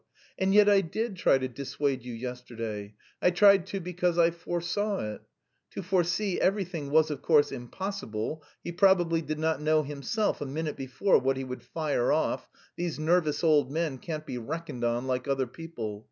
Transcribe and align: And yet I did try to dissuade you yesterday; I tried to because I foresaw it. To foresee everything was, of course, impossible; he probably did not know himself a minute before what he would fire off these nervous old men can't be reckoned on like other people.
And 0.39 0.51
yet 0.51 0.67
I 0.67 0.81
did 0.81 1.15
try 1.15 1.37
to 1.37 1.47
dissuade 1.47 2.01
you 2.01 2.11
yesterday; 2.15 2.95
I 3.21 3.29
tried 3.29 3.67
to 3.67 3.79
because 3.79 4.17
I 4.17 4.31
foresaw 4.31 4.97
it. 5.13 5.21
To 5.73 5.83
foresee 5.83 6.41
everything 6.41 6.89
was, 6.89 7.11
of 7.11 7.21
course, 7.21 7.51
impossible; 7.51 8.41
he 8.63 8.71
probably 8.71 9.21
did 9.21 9.37
not 9.37 9.61
know 9.61 9.83
himself 9.83 10.41
a 10.41 10.45
minute 10.47 10.75
before 10.75 11.19
what 11.19 11.37
he 11.37 11.43
would 11.43 11.61
fire 11.61 12.11
off 12.11 12.49
these 12.75 12.97
nervous 12.97 13.43
old 13.43 13.69
men 13.71 13.99
can't 13.99 14.25
be 14.25 14.39
reckoned 14.39 14.83
on 14.83 15.05
like 15.05 15.27
other 15.27 15.45
people. 15.45 15.99